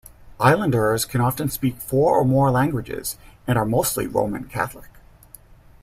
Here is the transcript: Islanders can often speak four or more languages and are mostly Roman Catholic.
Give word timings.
Islanders 0.39 1.05
can 1.05 1.21
often 1.21 1.47
speak 1.51 1.75
four 1.77 2.17
or 2.17 2.25
more 2.25 2.49
languages 2.49 3.17
and 3.45 3.55
are 3.55 3.65
mostly 3.65 4.07
Roman 4.07 4.45
Catholic. 4.45 4.89